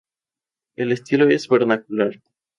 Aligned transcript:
El 0.77 0.91
estilo 0.93 1.29
es 1.29 1.47
vernacular. 1.47 2.19